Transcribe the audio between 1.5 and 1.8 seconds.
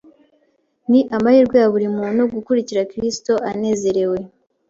ya